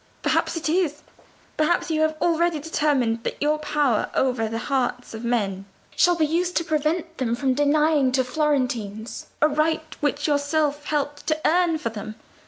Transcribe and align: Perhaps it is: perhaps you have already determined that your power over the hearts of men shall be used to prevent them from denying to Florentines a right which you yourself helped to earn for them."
Perhaps 0.23 0.57
it 0.57 0.67
is: 0.67 1.03
perhaps 1.57 1.91
you 1.91 2.01
have 2.01 2.17
already 2.23 2.59
determined 2.59 3.21
that 3.23 3.37
your 3.39 3.59
power 3.59 4.09
over 4.15 4.47
the 4.49 4.57
hearts 4.57 5.13
of 5.13 5.23
men 5.23 5.65
shall 5.95 6.15
be 6.15 6.25
used 6.25 6.57
to 6.57 6.63
prevent 6.63 7.19
them 7.19 7.35
from 7.35 7.53
denying 7.53 8.11
to 8.13 8.23
Florentines 8.23 9.27
a 9.43 9.47
right 9.47 9.95
which 9.99 10.25
you 10.25 10.33
yourself 10.33 10.85
helped 10.85 11.27
to 11.27 11.39
earn 11.45 11.77
for 11.77 11.89
them." 11.89 12.15